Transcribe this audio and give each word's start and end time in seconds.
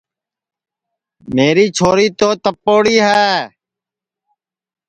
میری 1.35 1.65
چھوری 1.77 2.07
تو 2.19 2.29
تپوڑی 2.43 2.97
ہے 3.07 3.29